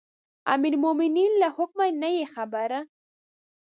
امیرالمؤمنین 0.53 1.31
له 1.41 1.47
حکمه 1.57 1.87
نه 2.01 2.09
یې 2.15 2.25
خبره. 2.33 2.79